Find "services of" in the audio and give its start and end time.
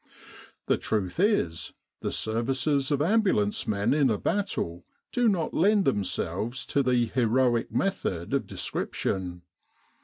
2.11-3.03